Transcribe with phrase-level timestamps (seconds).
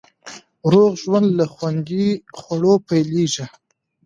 [0.71, 2.07] روغ ژوند له خوندي
[2.39, 3.45] خوړو پیلېږي.